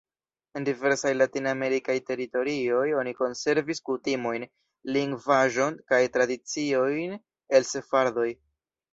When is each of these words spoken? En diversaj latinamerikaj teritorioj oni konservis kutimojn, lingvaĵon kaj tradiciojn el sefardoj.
En 0.59 0.63
diversaj 0.67 1.09
latinamerikaj 1.15 1.95
teritorioj 2.05 2.87
oni 3.01 3.13
konservis 3.19 3.81
kutimojn, 3.89 4.45
lingvaĵon 4.95 5.77
kaj 5.93 5.99
tradiciojn 6.17 7.13
el 7.59 7.69
sefardoj. 7.73 8.27